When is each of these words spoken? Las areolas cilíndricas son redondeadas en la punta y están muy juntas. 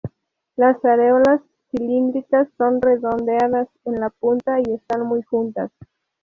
Las 0.55 0.83
areolas 0.83 1.41
cilíndricas 1.69 2.47
son 2.57 2.81
redondeadas 2.81 3.67
en 3.85 3.99
la 3.99 4.09
punta 4.09 4.59
y 4.59 4.73
están 4.73 5.05
muy 5.05 5.21
juntas. 5.21 5.69